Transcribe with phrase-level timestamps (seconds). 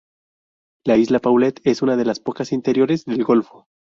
[0.83, 3.67] La isla Paulet es una de las pocas interiores del golfo.